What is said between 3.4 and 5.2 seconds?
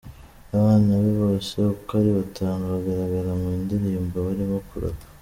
mu ndirimbo barimo kurapa.